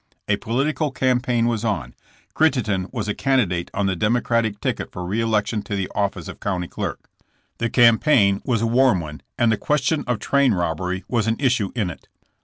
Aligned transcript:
A 0.27 0.37
political 0.37 0.89
campaign 0.89 1.45
was 1.45 1.63
on. 1.63 1.93
Crittenden 2.33 2.87
wa« 2.91 3.03
a 3.07 3.13
candidate 3.13 3.69
on 3.71 3.85
the 3.85 3.95
democratic 3.95 4.59
ticket 4.59 4.91
for 4.91 5.03
r« 5.03 5.07
eleetion 5.07 5.63
to 5.65 5.75
tke 5.75 5.85
office 5.93 6.27
of 6.27 6.39
county 6.39 6.67
clerk. 6.67 7.07
The 7.59 7.69
campaign 7.69 8.41
was 8.43 8.63
a 8.63 8.65
188 8.65 8.65
JKSSS 8.65 8.69
JAMKS. 8.71 8.75
warm 8.81 8.99
one 8.99 9.21
and 9.37 9.51
the 9.51 9.57
question 9.63 10.03
of 10.07 10.17
train 10.17 10.55
robbery 10.55 11.03
was 11.07 11.27
an 11.27 11.35
issue 11.37 11.71
in 11.75 11.91
it. 11.91 12.07